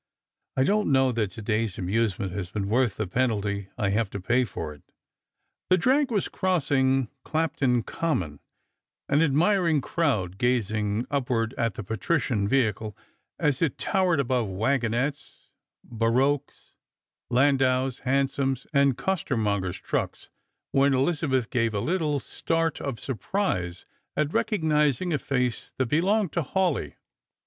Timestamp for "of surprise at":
22.81-24.29